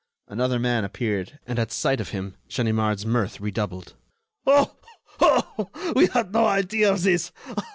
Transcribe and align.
Another 0.27 0.57
man 0.57 0.83
appeared 0.83 1.37
and 1.45 1.59
at 1.59 1.71
sight 1.71 2.01
of 2.01 2.09
him 2.09 2.33
Ganimard's 2.49 3.05
mirth 3.05 3.39
redoubled. 3.39 3.93
"Oh! 4.47 4.75
oh! 5.19 5.69
we 5.95 6.07
had 6.07 6.33
no 6.33 6.47
idea 6.47 6.91
of 6.91 7.03
this! 7.03 7.31